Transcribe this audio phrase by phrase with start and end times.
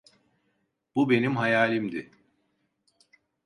[0.95, 2.11] Bu benim hayalimdi.